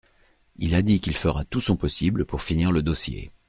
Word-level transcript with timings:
Il 0.55 0.73
a 0.73 0.81
dit 0.81 0.99
qu’il 0.99 1.13
fera 1.15 1.45
tout 1.45 1.61
son 1.61 1.77
possible 1.77 2.25
pour 2.25 2.41
finir 2.41 2.71
le 2.71 2.81
dossier. 2.81 3.29